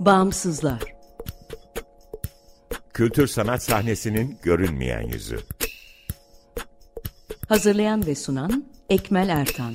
[0.00, 0.82] Bağımsızlar
[2.94, 5.38] Kültür sanat sahnesinin görünmeyen yüzü.
[7.48, 9.74] Hazırlayan ve sunan Ekmel Ertan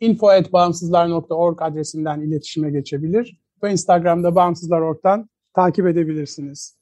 [0.00, 6.78] info.bağımsızlar.org adresinden iletişime geçebilir ve Instagram'da Bağımsızlar.org'dan takip edebilirsiniz.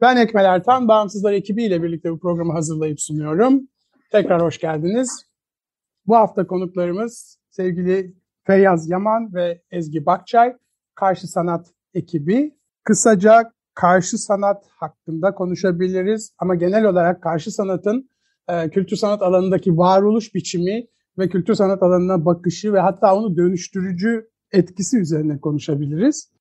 [0.00, 3.68] Ben Ekmel Ertan, Bağımsızlar ekibiyle birlikte bu programı hazırlayıp sunuyorum.
[4.12, 5.26] Tekrar hoş geldiniz.
[6.06, 10.56] Bu hafta konuklarımız sevgili Feyyaz Yaman ve Ezgi Bakçay,
[10.94, 12.54] Karşı Sanat ekibi.
[12.84, 18.10] Kısaca karşı sanat hakkında konuşabiliriz ama genel olarak karşı sanatın
[18.48, 20.86] e, kültür sanat alanındaki varoluş biçimi
[21.18, 26.34] ve kültür sanat alanına bakışı ve hatta onu dönüştürücü etkisi üzerine konuşabiliriz.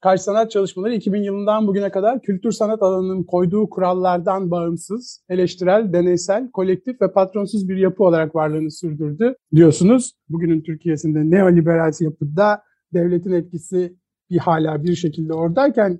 [0.00, 6.50] Karşı sanat çalışmaları 2000 yılından bugüne kadar kültür sanat alanının koyduğu kurallardan bağımsız, eleştirel, deneysel,
[6.50, 10.12] kolektif ve patronsuz bir yapı olarak varlığını sürdürdü diyorsunuz.
[10.28, 12.62] Bugünün Türkiye'sinde neoliberal yapıda
[12.94, 13.96] devletin etkisi
[14.30, 15.98] bir hala bir şekilde oradayken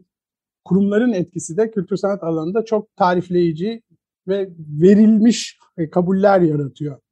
[0.65, 3.83] kurumların etkisi de kültür sanat alanında çok tarifleyici
[4.29, 5.59] ve verilmiş
[5.93, 7.04] kabuller yaratıyor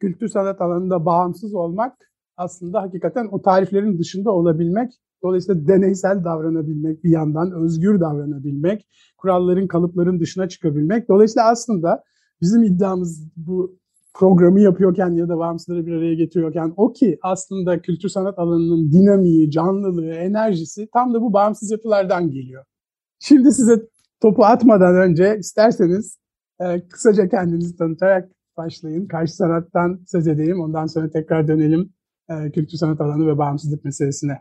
[0.00, 4.92] kültür sanat alanında bağımsız olmak aslında hakikaten o tariflerin dışında olabilmek.
[5.22, 8.86] Dolayısıyla deneysel davranabilmek bir yandan, özgür davranabilmek,
[9.18, 11.08] kuralların, kalıpların dışına çıkabilmek.
[11.08, 12.04] Dolayısıyla aslında
[12.40, 13.80] bizim iddiamız bu
[14.14, 19.50] programı yapıyorken ya da bağımsızları bir araya getiriyorken o ki aslında kültür sanat alanının dinamiği,
[19.50, 22.64] canlılığı, enerjisi tam da bu bağımsız yapılardan geliyor.
[23.18, 23.88] Şimdi size
[24.22, 26.18] topu atmadan önce isterseniz
[26.60, 28.30] e, kısaca kendinizi tanıtarak
[28.64, 29.06] başlayın.
[29.06, 30.60] Karşı sanattan söz edeyim.
[30.60, 31.92] Ondan sonra tekrar dönelim
[32.30, 34.40] e, kültür sanat alanı ve bağımsızlık meselesine.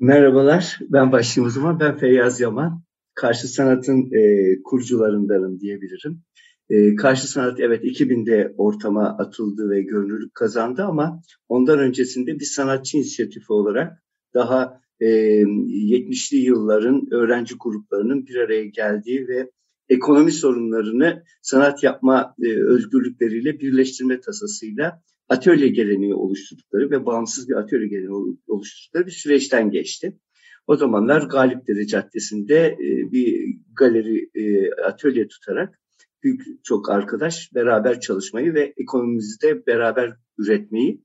[0.00, 1.80] Merhabalar, ben başlayayım o zaman.
[1.80, 2.82] Ben Feyyaz Yaman.
[3.14, 4.22] Karşı sanatın e,
[4.62, 6.22] kurucularındanım diyebilirim.
[6.70, 12.96] E, karşı sanat evet 2000'de ortama atıldı ve görünürlük kazandı ama ondan öncesinde bir sanatçı
[12.96, 14.02] inisiyatifi olarak
[14.34, 19.50] daha e, 70'li yılların öğrenci gruplarının bir araya geldiği ve
[19.88, 27.88] ekonomi sorunlarını sanat yapma e, özgürlükleriyle birleştirme tasasıyla atölye geleneği oluşturdukları ve bağımsız bir atölye
[27.88, 30.18] geleneği oluşturdukları bir süreçten geçti.
[30.66, 35.80] O zamanlar Galipdere Caddesi'nde e, bir galeri e, atölye tutarak
[36.22, 41.02] büyük çok arkadaş beraber çalışmayı ve ekonomimizi de beraber üretmeyi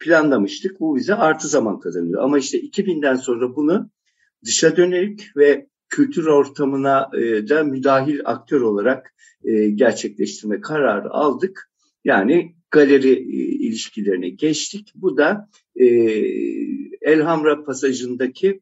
[0.00, 0.80] planlamıştık.
[0.80, 2.22] Bu bize artı zaman kazanıyor.
[2.22, 3.90] Ama işte 2000'den sonra bunu
[4.44, 9.14] dışa dönük ve kültür ortamına e, da müdahil aktör olarak
[9.44, 11.70] e, gerçekleştirme kararı aldık.
[12.04, 14.92] Yani galeri e, ilişkilerine geçtik.
[14.94, 15.86] Bu da e,
[17.02, 18.60] Elhamra pasajındaki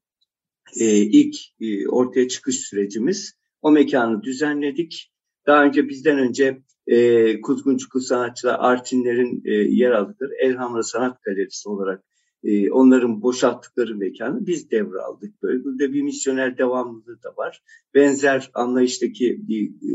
[0.80, 3.34] e, ilk e, ortaya çıkış sürecimiz.
[3.62, 5.12] O mekanı düzenledik.
[5.47, 12.04] Daha önce bizden önce e, Kuzgunçuklu sanatçılar Artinler'in e, yer aldıkları Elhamra Sanat Galerisi olarak
[12.44, 15.42] e, onların boşalttıkları mekanı biz devraldık.
[15.42, 17.62] Böyle burada bir misyoner devamlılığı da var.
[17.94, 19.92] Benzer anlayıştaki bir e,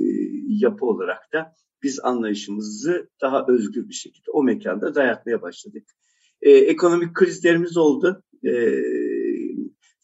[0.47, 5.83] yapı olarak da biz anlayışımızı daha özgür bir şekilde o mekanda dayatmaya başladık.
[6.41, 8.23] E, ekonomik krizlerimiz oldu.
[8.45, 8.81] E,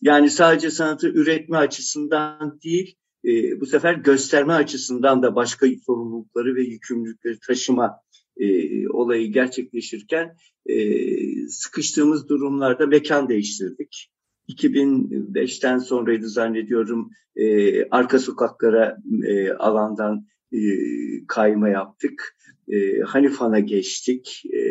[0.02, 6.62] yani sadece sanatı üretme açısından değil, e, bu sefer gösterme açısından da başka sorumlulukları ve
[6.62, 8.00] yükümlülükleri taşıma
[8.38, 10.36] e, olayı gerçekleşirken
[10.66, 10.78] e,
[11.48, 14.12] sıkıştığımız durumlarda mekan değiştirdik.
[14.50, 18.98] 2005'ten sonraydı zannediyorum e, arka sokaklara
[19.28, 20.60] e, alandan e,
[21.28, 22.38] kayma yaptık.
[22.68, 24.44] E, Hanifan'a geçtik.
[24.54, 24.62] E,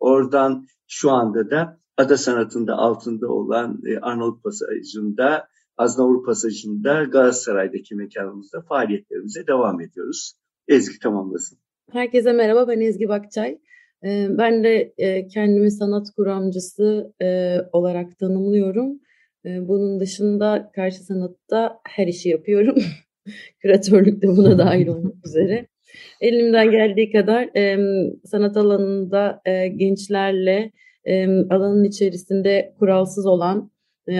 [0.00, 8.62] oradan şu anda da Ada Sanatı'nda altında olan e, Arnavut Pasajı'nda, Aznavur Pasajı'nda Galatasaray'daki mekanımızda
[8.62, 10.32] faaliyetlerimize devam ediyoruz.
[10.68, 11.58] Ezgi tamamlasın.
[11.92, 13.58] Herkese merhaba, ben Ezgi Bakçay.
[14.04, 19.00] Ee, ben de e, kendimi sanat kuramcısı e, olarak tanımlıyorum.
[19.44, 22.76] E, bunun dışında karşı sanatta her işi yapıyorum.
[23.60, 25.66] Küratörlük de buna dahil olmak üzere.
[26.20, 27.50] Elimden geldiği kadar
[28.24, 30.72] sanat alanında e, gençlerle
[31.50, 33.70] alanın içerisinde kuralsız olan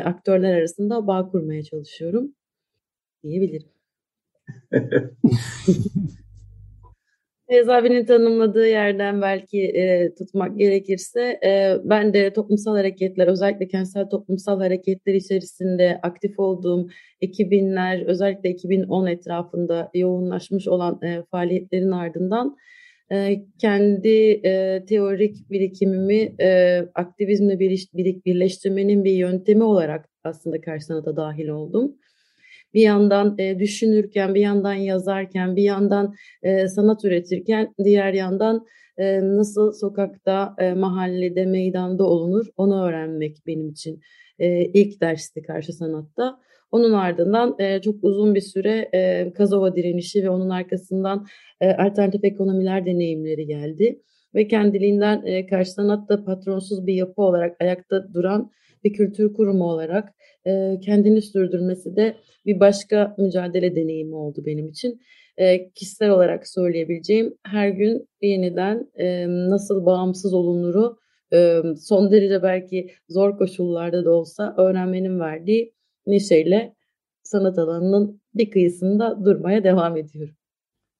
[0.04, 2.34] aktörler arasında bağ kurmaya çalışıyorum
[3.22, 3.68] diyebilirim.
[7.48, 14.08] Feyz abinin tanımladığı yerden belki e, tutmak gerekirse e, ben de toplumsal hareketler özellikle kentsel
[14.08, 16.88] toplumsal hareketler içerisinde aktif olduğum
[17.22, 22.56] 2000'ler özellikle 2010 etrafında yoğunlaşmış olan e, faaliyetlerin ardından
[23.12, 27.88] e, kendi e, teorik birikimimi e, aktivizmle bir,
[28.26, 31.96] birleştirmenin bir yöntemi olarak aslında karşı sanata dahil oldum
[32.74, 38.66] bir yandan e, düşünürken, bir yandan yazarken, bir yandan e, sanat üretirken, diğer yandan
[38.98, 44.00] e, nasıl sokakta, e, mahallede, meydanda olunur onu öğrenmek benim için
[44.38, 46.40] e, ilk dersti karşı sanatta.
[46.70, 51.26] Onun ardından e, çok uzun bir süre e, Kazova direnişi ve onun arkasından
[51.60, 54.02] e, alternatif ekonomiler deneyimleri geldi.
[54.34, 58.50] Ve kendiliğinden e, karşı sanatta patronsuz bir yapı olarak ayakta duran
[58.86, 60.14] bir kültür kurumu olarak
[60.46, 62.16] e, kendini sürdürmesi de
[62.46, 65.00] bir başka mücadele deneyimi oldu benim için.
[65.36, 70.98] E, kişisel olarak söyleyebileceğim her gün yeniden e, nasıl bağımsız olunuru
[71.32, 75.74] e, son derece belki zor koşullarda da olsa öğrenmenin verdiği
[76.06, 76.74] neşeyle
[77.22, 80.34] sanat alanının bir kıyısında durmaya devam ediyorum.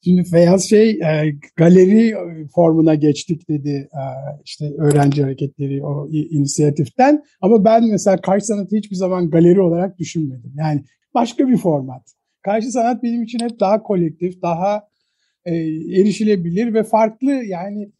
[0.05, 2.15] Şimdi Feyyaz şey e, galeri
[2.55, 4.03] formuna geçtik dedi e,
[4.45, 10.53] işte öğrenci hareketleri o inisiyatiften ama ben mesela karşı sanatı hiçbir zaman galeri olarak düşünmedim.
[10.57, 10.85] Yani
[11.15, 12.03] başka bir format.
[12.43, 14.83] Karşı sanat benim için hep daha kolektif, daha
[15.45, 15.55] e,
[16.01, 17.93] erişilebilir ve farklı yani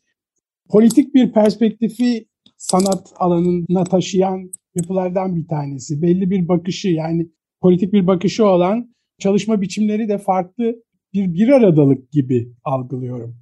[0.69, 2.27] politik bir perspektifi
[2.57, 6.03] sanat alanına taşıyan yapılardan bir tanesi.
[6.03, 7.29] Belli bir bakışı yani
[7.61, 10.75] politik bir bakışı olan çalışma biçimleri de farklı
[11.17, 13.37] bir bir aradalık gibi algılıyorum.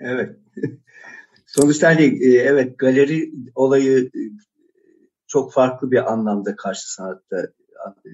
[0.00, 0.36] Evet.
[1.46, 4.20] Sonuçta hani e, evet galeri olayı e,
[5.26, 7.42] çok farklı bir anlamda karşı sanatta
[8.04, 8.10] e,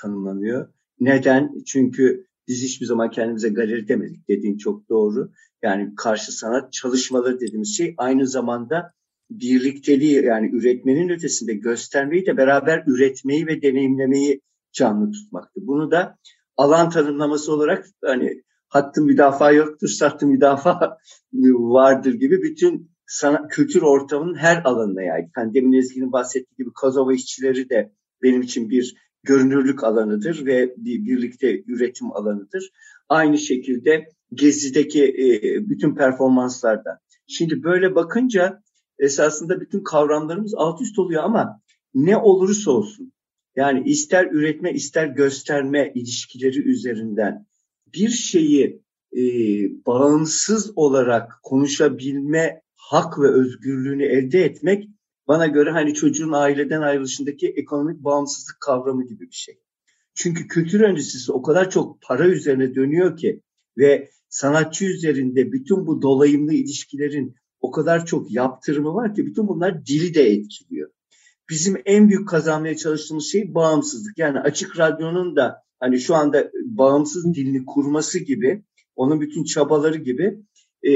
[0.00, 0.68] tanımlanıyor.
[1.00, 1.64] Neden?
[1.66, 5.32] Çünkü biz hiçbir zaman kendimize galeri demedik dediğin çok doğru.
[5.62, 8.92] Yani karşı sanat çalışmaları dediğimiz şey aynı zamanda
[9.30, 14.40] birlikteliği yani üretmenin ötesinde göstermeyi de beraber üretmeyi ve deneyimlemeyi
[14.72, 15.60] canlı tutmaktı.
[15.66, 16.18] Bunu da
[16.58, 20.98] alan tanımlaması olarak hani hattın müdafaa yoktur, sattı müdafaa
[21.32, 25.30] vardır gibi bütün sanat, kültür ortamının her alanına yani.
[25.34, 31.04] Hani demin Ezgi'nin bahsettiği gibi Kazova işçileri de benim için bir görünürlük alanıdır ve bir
[31.04, 32.70] birlikte üretim alanıdır.
[33.08, 37.00] Aynı şekilde Gezi'deki e, bütün performanslarda.
[37.26, 38.62] Şimdi böyle bakınca
[38.98, 41.60] esasında bütün kavramlarımız alt üst oluyor ama
[41.94, 43.12] ne olursa olsun
[43.58, 47.46] yani ister üretme ister gösterme ilişkileri üzerinden
[47.94, 48.82] bir şeyi
[49.12, 49.22] e,
[49.86, 54.88] bağımsız olarak konuşabilme hak ve özgürlüğünü elde etmek
[55.28, 59.60] bana göre hani çocuğun aileden ayrılışındaki ekonomik bağımsızlık kavramı gibi bir şey.
[60.14, 63.42] Çünkü kültür endüstrisi o kadar çok para üzerine dönüyor ki
[63.78, 69.86] ve sanatçı üzerinde bütün bu dolayımlı ilişkilerin o kadar çok yaptırımı var ki bütün bunlar
[69.86, 70.90] dili de etkiliyor
[71.50, 74.18] bizim en büyük kazanmaya çalıştığımız şey bağımsızlık.
[74.18, 78.64] Yani açık radyonun da hani şu anda bağımsız dilini kurması gibi,
[78.96, 80.38] onun bütün çabaları gibi
[80.86, 80.90] e,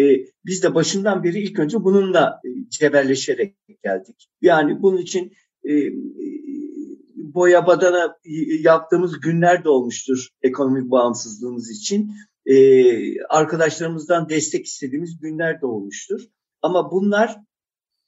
[0.46, 4.28] biz de başından beri ilk önce bununla e, cebelleşerek geldik.
[4.40, 5.32] Yani bunun için
[5.64, 5.92] e, e,
[7.16, 8.16] boya badana
[8.60, 12.10] yaptığımız günler de olmuştur ekonomik bağımsızlığımız için.
[12.46, 16.20] E, arkadaşlarımızdan destek istediğimiz günler de olmuştur.
[16.62, 17.36] Ama bunlar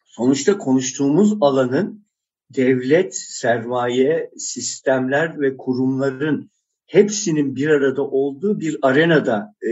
[0.04, 2.03] sonuçta konuştuğumuz alanın
[2.56, 6.50] devlet, sermaye, sistemler ve kurumların
[6.86, 9.70] hepsinin bir arada olduğu bir arenada e,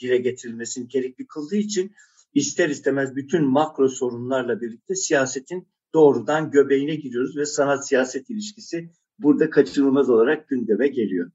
[0.00, 1.92] dile getirilmesini gerekli kıldığı için
[2.34, 9.50] ister istemez bütün makro sorunlarla birlikte siyasetin doğrudan göbeğine giriyoruz ve sanat siyaset ilişkisi burada
[9.50, 11.30] kaçınılmaz olarak gündeme geliyor.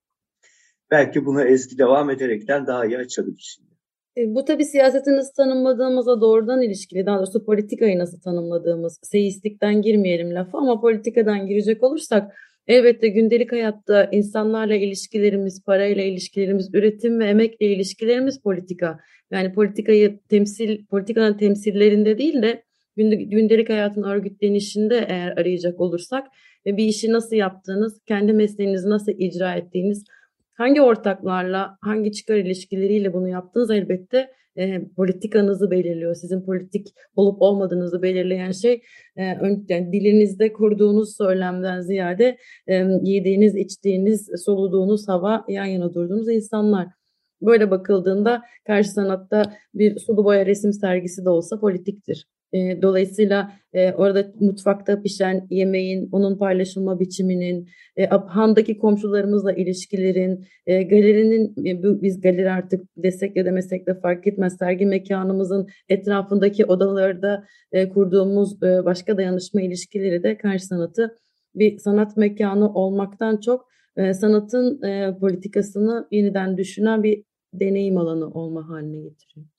[0.92, 3.73] Belki bunu eski devam ederekten daha iyi açabilir şimdi.
[4.18, 7.06] E, bu tabii siyaseti nasıl tanımladığımıza doğrudan ilişkili.
[7.06, 9.00] Daha doğrusu politikayı nasıl tanımladığımız.
[9.04, 12.34] Seistlikten girmeyelim lafı ama politikadan girecek olursak
[12.68, 19.00] elbette gündelik hayatta insanlarla ilişkilerimiz, parayla ilişkilerimiz, üretim ve emekle ilişkilerimiz politika.
[19.32, 22.64] Yani politikayı temsil, politikanın temsillerinde değil de
[22.96, 26.28] gündelik hayatın örgütlenişinde eğer arayacak olursak
[26.66, 30.04] ve bir işi nasıl yaptığınız, kendi mesleğinizi nasıl icra ettiğiniz,
[30.54, 36.16] hangi ortaklarla, hangi çıkar ilişkileriyle bunu yaptınız elbette e, politikanızı belirliyor.
[36.16, 38.82] Sizin politik olup olmadığınızı belirleyen şey
[39.16, 46.30] e, ön, yani dilinizde kurduğunuz söylemden ziyade e, yediğiniz, içtiğiniz, soluduğunuz hava, yan yana durduğunuz
[46.30, 46.88] insanlar.
[47.42, 52.28] Böyle bakıldığında karşı sanatta bir sulu boya resim sergisi de olsa politiktir.
[52.54, 60.84] E, dolayısıyla e, orada mutfakta pişen yemeğin, onun paylaşılma biçiminin, e, handaki komşularımızla ilişkilerin, e,
[60.84, 67.46] galerinin, e, biz galeri artık desek ya demesek de fark etmez, sergi mekanımızın etrafındaki odalarda
[67.72, 71.18] e, kurduğumuz e, başka dayanışma ilişkileri de karşı sanatı
[71.56, 73.68] bir sanat mekanı olmaktan çok
[73.98, 79.53] e, sanatın e, politikasını yeniden düşünen bir deneyim alanı olma haline getiriyor.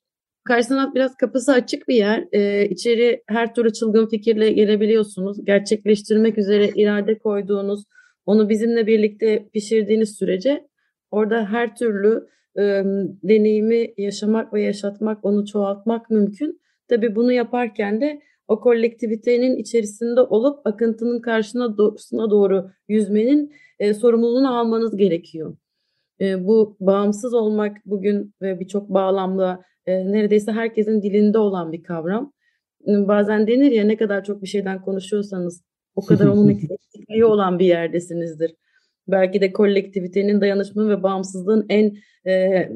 [0.45, 2.29] Karşı sanat biraz kapısı açık bir yer.
[2.33, 5.45] Ee, içeri her türlü çılgın fikirle gelebiliyorsunuz.
[5.45, 7.85] Gerçekleştirmek üzere irade koyduğunuz,
[8.27, 10.69] onu bizimle birlikte pişirdiğiniz sürece
[11.11, 12.27] orada her türlü
[12.59, 12.63] e,
[13.23, 16.61] deneyimi yaşamak ve yaşatmak, onu çoğaltmak mümkün.
[16.89, 24.59] Tabii bunu yaparken de o kolektivitenin içerisinde olup akıntının karşısına doğrusuna doğru yüzmenin e, sorumluluğunu
[24.59, 25.57] almanız gerekiyor.
[26.21, 32.33] E, bu bağımsız olmak bugün ve birçok bağlamda e, neredeyse herkesin dilinde olan bir kavram.
[32.87, 35.63] Bazen denir ya ne kadar çok bir şeyden konuşuyorsanız
[35.97, 38.55] o kadar onun eksikliği olan bir yerdesinizdir.
[39.09, 42.69] Belki de kolektivitenin dayanışma ve bağımsızlığın en e,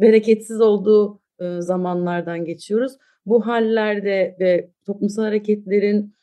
[0.00, 2.92] bereketsiz olduğu e, zamanlardan geçiyoruz.
[3.26, 6.14] Bu hallerde ve toplumsal hareketlerin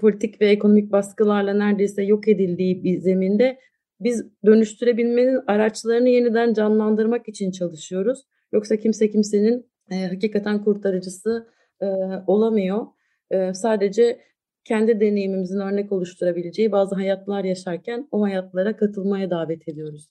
[0.00, 3.58] politik ve ekonomik baskılarla neredeyse yok edildiği bir zeminde
[4.00, 8.24] biz dönüştürebilmenin araçlarını yeniden canlandırmak için çalışıyoruz.
[8.52, 11.48] Yoksa kimse kimsenin e, hakikaten kurtarıcısı
[11.80, 11.86] e,
[12.26, 12.86] olamıyor.
[13.30, 14.20] E, sadece
[14.64, 20.10] kendi deneyimimizin örnek oluşturabileceği bazı hayatlar yaşarken o hayatlara katılmaya davet ediyoruz.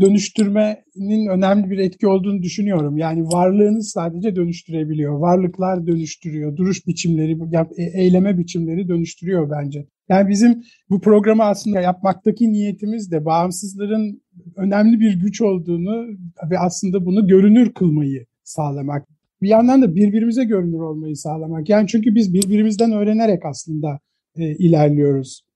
[0.00, 2.96] Dönüştürmenin önemli bir etki olduğunu düşünüyorum.
[2.96, 5.18] Yani varlığınız sadece dönüştürebiliyor.
[5.18, 6.56] Varlıklar dönüştürüyor.
[6.56, 7.38] Duruş biçimleri,
[7.76, 9.86] e, eyleme biçimleri dönüştürüyor bence.
[10.12, 14.22] Yani bizim bu programı aslında yapmaktaki niyetimiz de bağımsızların
[14.56, 16.06] önemli bir güç olduğunu
[16.50, 19.08] ve aslında bunu görünür kılmayı sağlamak.
[19.42, 21.68] Bir yandan da birbirimize görünür olmayı sağlamak.
[21.68, 24.00] Yani çünkü biz birbirimizden öğrenerek aslında
[24.36, 25.46] e, ilerliyoruz.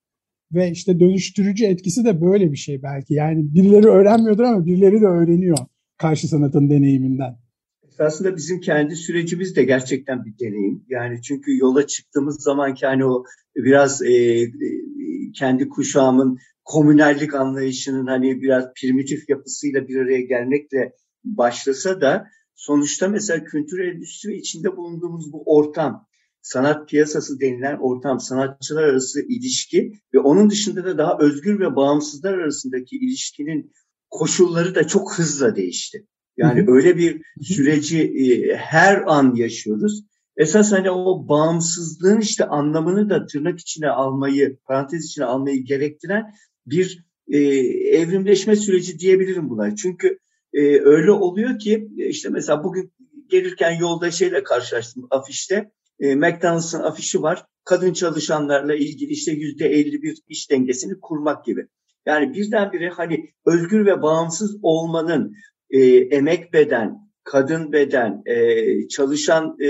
[0.52, 3.14] Ve işte dönüştürücü etkisi de böyle bir şey belki.
[3.14, 5.58] Yani birileri öğrenmiyordur ama birileri de öğreniyor
[5.98, 7.36] karşı sanatın deneyiminden.
[7.88, 10.84] Esasında bizim kendi sürecimiz de gerçekten bir deneyim.
[10.88, 13.24] Yani çünkü yola çıktığımız zaman ki hani o
[13.56, 14.50] biraz e, e,
[15.34, 20.92] kendi kuşağımın komünellik anlayışının hani biraz primitif yapısıyla bir araya gelmekle
[21.24, 26.06] başlasa da sonuçta mesela kültür endüstri içinde bulunduğumuz bu ortam,
[26.42, 32.34] sanat piyasası denilen ortam, sanatçılar arası ilişki ve onun dışında da daha özgür ve bağımsızlar
[32.34, 33.72] arasındaki ilişkinin
[34.10, 36.06] koşulları da çok hızla değişti.
[36.36, 40.04] Yani öyle bir süreci e, her an yaşıyoruz.
[40.36, 46.34] Esas hani o bağımsızlığın işte anlamını da tırnak içine almayı, parantez içine almayı gerektiren
[46.66, 47.38] bir e,
[47.98, 49.76] evrimleşme süreci diyebilirim buna.
[49.76, 50.18] Çünkü
[50.52, 52.92] e, öyle oluyor ki işte mesela bugün
[53.28, 55.70] gelirken yolda şeyle karşılaştım afişte.
[56.00, 57.44] E, McDonald's'ın afişi var.
[57.64, 61.66] Kadın çalışanlarla ilgili işte yüzde 51 iş dengesini kurmak gibi.
[62.06, 65.34] Yani birdenbire hani özgür ve bağımsız olmanın
[65.70, 69.68] e, emek beden, kadın beden, e, çalışan e,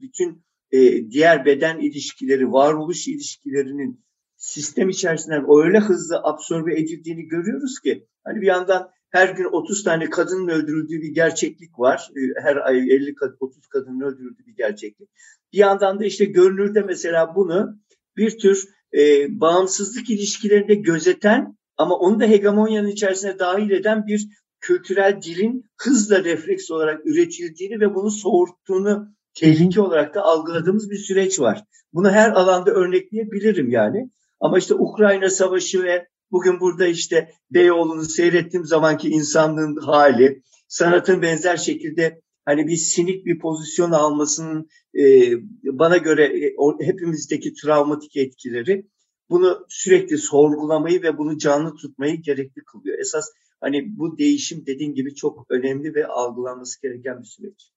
[0.00, 4.04] bütün e, diğer beden ilişkileri, varoluş ilişkilerinin
[4.36, 10.10] sistem içerisinden öyle hızlı absorbe edildiğini görüyoruz ki hani bir yandan her gün 30 tane
[10.10, 12.10] kadının öldürüldüğü bir gerçeklik var.
[12.16, 15.08] E, her ay 50 30 kadının öldürüldüğü bir gerçeklik.
[15.52, 17.78] Bir yandan da işte görünürde mesela bunu
[18.16, 24.28] bir tür e, bağımsızlık ilişkilerinde gözeten ama onu da hegemonyanın içerisine dahil eden bir
[24.60, 31.40] kültürel dilin hızla refleks olarak üretildiğini ve bunu soğurttuğunu tehlike olarak da algıladığımız bir süreç
[31.40, 31.64] var.
[31.92, 34.10] Bunu her alanda örnekleyebilirim yani.
[34.40, 41.56] Ama işte Ukrayna Savaşı ve bugün burada işte Beyoğlu'nu seyrettiğim zamanki insanlığın hali, sanatın benzer
[41.56, 45.32] şekilde hani bir sinik bir pozisyon almasının e,
[45.64, 48.86] bana göre e, hepimizdeki travmatik etkileri
[49.30, 52.98] bunu sürekli sorgulamayı ve bunu canlı tutmayı gerekli kılıyor.
[52.98, 53.24] Esas
[53.60, 57.70] Hani bu değişim dediğin gibi çok önemli ve algılanması gereken bir süreç.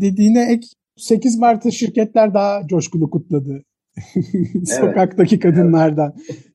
[0.00, 3.62] Dediğine ek 8 Mart'ta şirketler daha coşkulu kutladı.
[4.64, 6.14] Sokaktaki kadınlardan.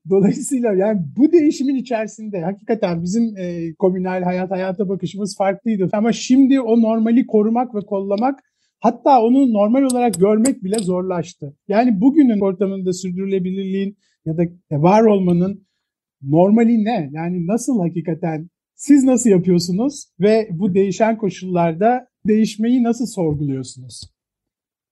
[0.09, 5.89] Dolayısıyla yani bu değişimin içerisinde hakikaten bizim e, komünal hayat hayata bakışımız farklıydı.
[5.93, 8.39] Ama şimdi o normali korumak ve kollamak
[8.79, 11.55] hatta onu normal olarak görmek bile zorlaştı.
[11.67, 15.67] Yani bugünün ortamında sürdürülebilirliğin ya da var olmanın
[16.21, 17.09] normali ne?
[17.11, 24.01] Yani nasıl hakikaten siz nasıl yapıyorsunuz ve bu değişen koşullarda değişmeyi nasıl sorguluyorsunuz?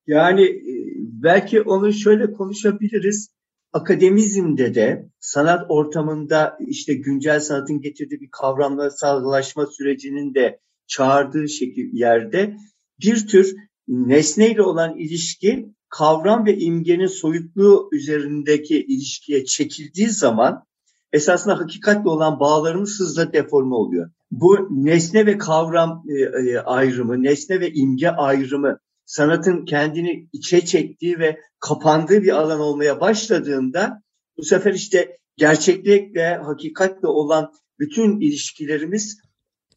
[0.07, 3.29] Yani e, belki onu şöyle konuşabiliriz.
[3.73, 12.57] akademizmde de sanat ortamında işte güncel sanatın getirdiği bir kavramsallaşma sürecinin de çağırdığı şekil yerde
[13.01, 13.55] bir tür
[13.87, 20.63] nesneyle olan ilişki kavram ve imgenin soyutluğu üzerindeki ilişkiye çekildiği zaman
[21.13, 24.11] esasında hakikatle olan bağlarımız hızla deforme oluyor.
[24.31, 31.19] Bu nesne ve kavram e, e, ayrımı, nesne ve imge ayrımı sanatın kendini içe çektiği
[31.19, 34.01] ve kapandığı bir alan olmaya başladığında
[34.37, 39.17] bu sefer işte gerçeklikle, hakikatle olan bütün ilişkilerimiz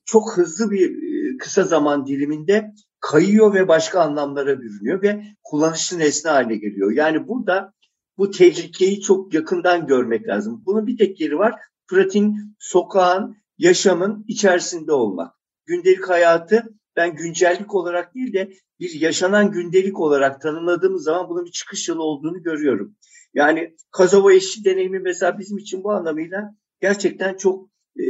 [0.05, 6.31] çok hızlı bir e, kısa zaman diliminde kayıyor ve başka anlamlara bürünüyor ve kullanışlı nesne
[6.31, 6.93] haline geliyor.
[6.93, 7.73] Yani burada
[8.19, 10.63] bu tehlikeyi çok yakından görmek lazım.
[10.67, 11.55] Bunun bir tek yeri var.
[11.89, 15.35] Pratin, sokağın, yaşamın içerisinde olmak.
[15.67, 16.65] Gündelik hayatı
[16.97, 22.03] ben güncellik olarak değil de bir yaşanan gündelik olarak tanımladığımız zaman bunun bir çıkış yolu
[22.03, 22.97] olduğunu görüyorum.
[23.35, 28.07] Yani Kazova eşi deneyimi mesela bizim için bu anlamıyla gerçekten çok e,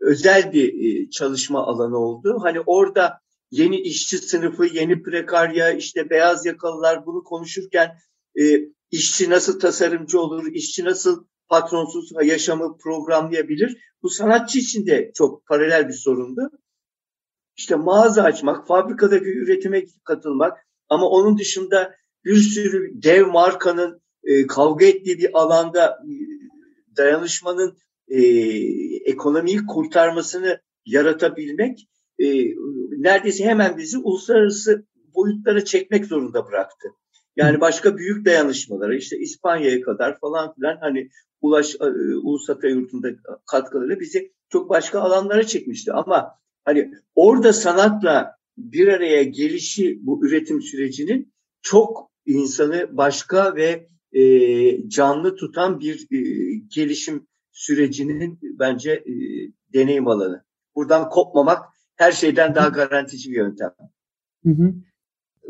[0.00, 2.38] özel bir e, çalışma alanı oldu.
[2.42, 3.20] Hani orada
[3.50, 7.90] yeni işçi sınıfı, yeni prekarya, işte beyaz yakalılar bunu konuşurken
[8.40, 8.42] e,
[8.90, 13.76] işçi nasıl tasarımcı olur, işçi nasıl patronsuz yaşamı programlayabilir?
[14.02, 16.50] Bu sanatçı için de çok paralel bir sorundu.
[17.56, 20.58] İşte mağaza açmak, fabrikadaki üretime katılmak
[20.88, 21.94] ama onun dışında
[22.24, 26.12] bir sürü dev markanın e, kavga ettiği bir alanda e,
[26.96, 28.20] dayanışmanın e,
[29.10, 32.26] ekonomiyi kurtarmasını yaratabilmek e,
[32.90, 36.88] neredeyse hemen bizi uluslararası boyutlara çekmek zorunda bıraktı.
[37.36, 41.10] Yani başka büyük dayanışmalara işte İspanya'ya kadar falan filan hani
[41.40, 41.84] Ulaş e,
[42.16, 42.46] Ulus
[43.46, 45.92] katkıları bizi çok başka alanlara çekmişti.
[45.92, 46.34] Ama
[46.64, 51.32] hani orada sanatla bir araya gelişi bu üretim sürecinin
[51.62, 56.20] çok insanı başka ve e, canlı tutan bir e,
[56.74, 59.14] gelişim sürecinin bence e,
[59.74, 60.44] deneyim alanı.
[60.74, 61.64] Buradan kopmamak
[61.96, 63.70] her şeyden daha garantici bir yöntem.
[64.44, 64.74] Hı hı.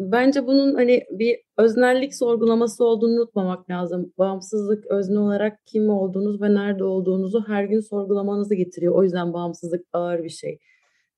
[0.01, 4.13] Bence bunun hani bir öznellik sorgulaması olduğunu unutmamak lazım.
[4.19, 8.95] Bağımsızlık özne olarak kim olduğunuz ve nerede olduğunuzu her gün sorgulamanızı getiriyor.
[8.95, 10.59] O yüzden bağımsızlık ağır bir şey.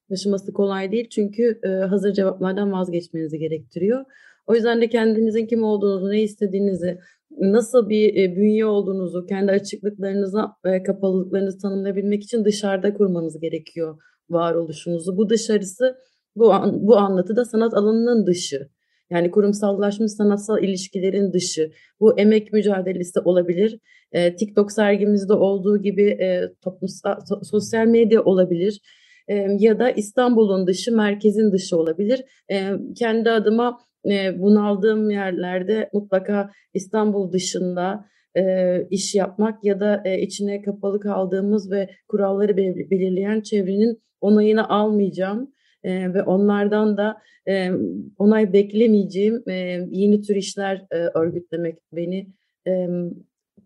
[0.08, 4.04] Taşıması kolay değil çünkü e, hazır cevaplardan vazgeçmenizi gerektiriyor.
[4.46, 6.98] O yüzden de kendinizin kim olduğunuzu, ne istediğinizi,
[7.30, 13.98] nasıl bir e, bünye olduğunuzu, kendi açıklıklarınızı ve kapalılıklarınızı tanımlayabilmek için dışarıda kurmanız gerekiyor
[14.30, 15.16] varoluşunuzu.
[15.16, 15.96] Bu dışarısı
[16.36, 18.68] bu, bu anlatıda sanat alanının dışı.
[19.10, 21.70] Yani kurumsallaşmış sanatsal ilişkilerin dışı.
[22.00, 23.78] Bu emek mücadelesi olabilir.
[24.12, 28.80] E, TikTok sergimizde olduğu gibi e, toplumsal, sosyal medya olabilir.
[29.28, 32.24] E, ya da İstanbul'un dışı, merkezin dışı olabilir.
[32.50, 33.78] E, kendi adıma
[34.10, 38.04] e, bunaldığım yerlerde mutlaka İstanbul dışında
[38.36, 38.42] e,
[38.90, 45.52] iş yapmak ya da e, içine kapalı kaldığımız ve kuralları belirleyen çevrenin onayını almayacağım
[45.84, 47.16] e, ve onlardan da
[47.48, 47.70] e,
[48.18, 49.52] onay beklemeyeceğim e,
[49.90, 52.28] yeni tür işler e, örgütlemek beni
[52.66, 52.86] e,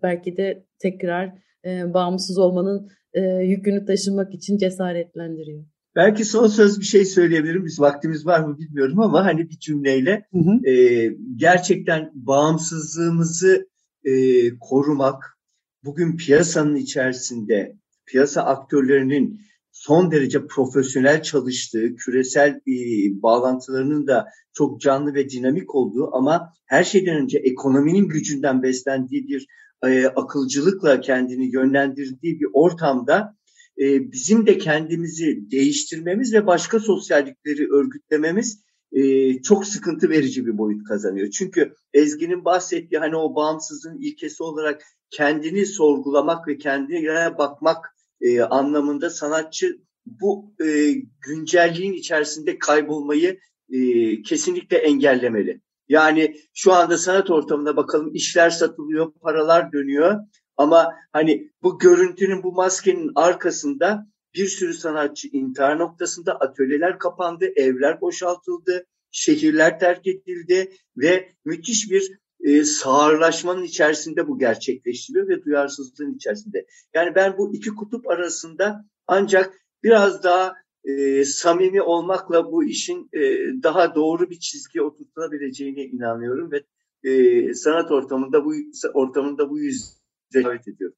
[0.03, 1.33] belki de tekrar
[1.65, 5.65] e, bağımsız olmanın e, yükünü taşımak için cesaretlendiriyor.
[5.97, 7.65] Belki son söz bir şey söyleyebilirim.
[7.65, 10.71] Biz vaktimiz var mı bilmiyorum ama hani bir cümleyle hı hı.
[10.71, 13.69] E, gerçekten bağımsızlığımızı
[14.05, 14.13] e,
[14.59, 15.39] korumak,
[15.85, 17.77] bugün piyasanın içerisinde
[18.07, 19.41] piyasa aktörlerinin
[19.77, 22.77] son derece profesyonel çalıştığı, küresel e,
[23.23, 29.47] bağlantılarının da çok canlı ve dinamik olduğu ama her şeyden önce ekonominin gücünden beslendiği bir
[29.85, 33.37] e, akılcılıkla kendini yönlendirdiği bir ortamda
[33.79, 38.63] e, bizim de kendimizi değiştirmemiz ve başka sosyallikleri örgütlememiz
[38.93, 41.31] e, çok sıkıntı verici bir boyut kazanıyor.
[41.31, 49.11] Çünkü Ezgi'nin bahsettiği hani o bağımsızlığın ilkesi olarak kendini sorgulamak ve kendine bakmak e, anlamında
[49.11, 53.39] sanatçı bu e, güncelliğin içerisinde kaybolmayı
[53.73, 53.79] e,
[54.23, 55.61] kesinlikle engellemeli.
[55.89, 60.21] Yani şu anda sanat ortamında bakalım işler satılıyor, paralar dönüyor
[60.57, 68.01] ama hani bu görüntünün, bu maskenin arkasında bir sürü sanatçı intihar noktasında atölyeler kapandı, evler
[68.01, 76.67] boşaltıldı, şehirler terk edildi ve müthiş bir e, sağırlaşmanın içerisinde bu gerçekleştiriyor ve duyarsızlığın içerisinde.
[76.95, 83.21] Yani ben bu iki kutup arasında ancak biraz daha e, samimi olmakla bu işin e,
[83.63, 86.63] daha doğru bir çizgiye oturtulabileceğine inanıyorum ve
[87.11, 88.55] e, sanat ortamında bu
[88.95, 90.97] ortamında bu yüzden davet ediyorum.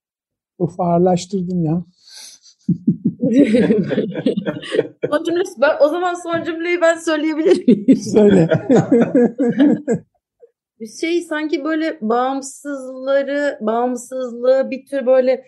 [0.58, 1.84] Of ağırlaştırdın ya.
[5.10, 7.96] son cümlesi, ben, o zaman son cümleyi ben söyleyebilir miyim?
[7.96, 8.48] Söyle.
[11.00, 15.44] Şey sanki böyle bağımsızları, bağımsızlığı bir tür böyle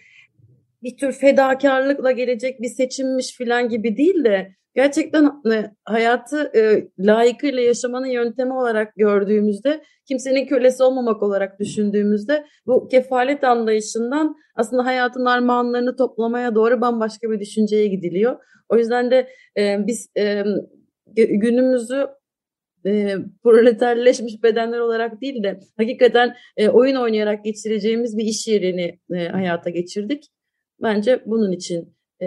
[0.82, 7.62] bir tür fedakarlıkla gelecek bir seçimmiş falan gibi değil de gerçekten e, hayatı e, layıkıyla
[7.62, 15.96] yaşamanın yöntemi olarak gördüğümüzde, kimsenin kölesi olmamak olarak düşündüğümüzde bu kefalet anlayışından aslında hayatın armağanlarını
[15.96, 18.38] toplamaya doğru bambaşka bir düşünceye gidiliyor.
[18.68, 20.44] O yüzden de e, biz e,
[21.16, 22.08] günümüzü
[22.86, 29.28] e, proleterleşmiş bedenler olarak değil de hakikaten e, oyun oynayarak geçireceğimiz bir iş yerini e,
[29.28, 30.24] hayata geçirdik.
[30.82, 32.26] Bence bunun için e,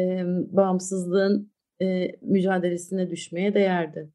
[0.51, 4.09] bağımsızlığın e, mücadelesine düşmeye değerdi.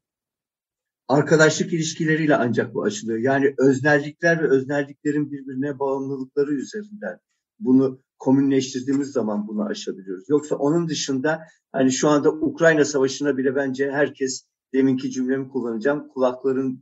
[1.07, 3.19] Arkadaşlık ilişkileriyle ancak bu aşılıyor.
[3.19, 7.19] Yani öznellikler ve öznelliklerin birbirine bağımlılıkları üzerinden
[7.59, 10.29] bunu komünleştirdiğimiz zaman bunu aşabiliyoruz.
[10.29, 11.39] Yoksa onun dışında
[11.71, 16.07] hani şu anda Ukrayna Savaşı'na bile bence herkes deminki cümlemi kullanacağım.
[16.07, 16.81] Kulakların,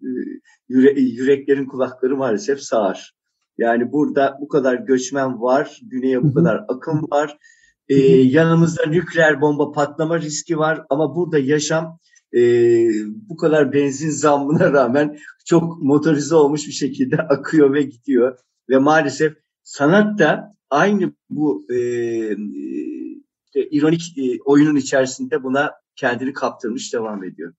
[0.70, 3.14] yüre, yüreklerin kulakları maalesef sağır.
[3.58, 7.38] Yani burada bu kadar göçmen var, güneye bu kadar akım var.
[7.90, 12.00] Ee, yanımızda nükleer bomba patlama riski var ama burada yaşam
[12.34, 12.42] e,
[13.30, 18.38] bu kadar benzin zammına rağmen çok motorize olmuş bir şekilde akıyor ve gidiyor.
[18.70, 21.76] Ve maalesef sanat da aynı bu e,
[23.56, 27.54] e, ironik e, oyunun içerisinde buna kendini kaptırmış devam ediyor.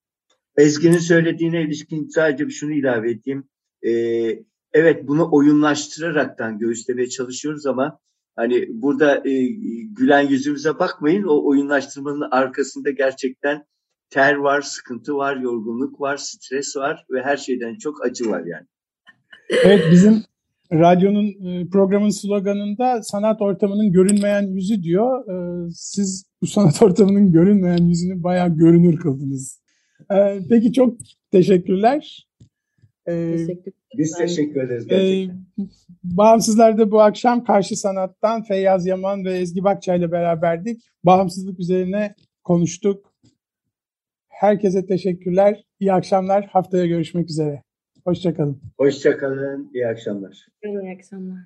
[0.59, 3.45] Ezgi'nin söylediğine ilişkin sadece şunu ilave edeyim.
[3.87, 3.93] E,
[4.73, 7.99] evet bunu oyunlaştıraraktan göğüslemeye çalışıyoruz ama
[8.37, 9.47] hani burada e,
[9.97, 11.23] gülen yüzümüze bakmayın.
[11.23, 13.65] O oyunlaştırmanın arkasında gerçekten
[14.11, 18.67] ter var, sıkıntı var, yorgunluk var, stres var ve her şeyden çok acı var yani.
[19.65, 20.25] Evet bizim
[20.73, 25.25] radyonun e, programın sloganında sanat ortamının görünmeyen yüzü diyor.
[25.29, 29.61] E, siz bu sanat ortamının görünmeyen yüzünü bayağı görünür kıldınız.
[30.13, 30.97] E, peki çok
[31.31, 32.29] teşekkürler.
[33.07, 35.35] Teşekkür Biz teşekkür ederiz gerçekten.
[35.35, 35.69] E,
[36.05, 40.83] Bağımsızlar'da bu akşam Karşı Sanat'tan Feyyaz Yaman ve Ezgi Bakçay ile beraberdik.
[41.05, 43.13] Bağımsızlık üzerine konuştuk.
[44.29, 45.65] Herkese teşekkürler.
[45.81, 46.47] İyi akşamlar.
[46.47, 47.63] Haftaya görüşmek üzere.
[48.05, 48.61] Hoşçakalın.
[48.79, 49.71] Hoşçakalın.
[49.75, 50.47] İyi akşamlar.
[50.65, 51.39] İyi akşamlar.